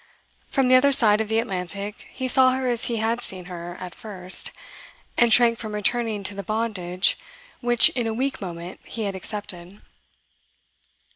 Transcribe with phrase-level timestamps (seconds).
[0.49, 3.77] From the other side of the Atlantic he saw her as he had seen her
[3.79, 4.49] at first,
[5.15, 7.19] and shrank from returning to the bondage
[7.59, 9.79] which in a weak moment he had accepted.